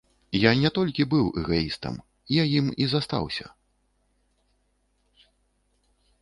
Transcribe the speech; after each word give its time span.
Я 0.43 0.51
не 0.61 0.69
толькі 0.77 1.05
быў 1.11 1.25
эгаістам, 1.41 1.99
я 2.37 2.43
ім 2.57 2.71
і 2.85 2.87
застаўся. 2.95 3.47